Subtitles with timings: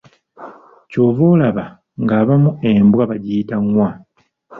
[0.89, 1.65] Ky'ova olaba
[2.01, 3.89] ng'abamu embwa bagiyita Ngwa.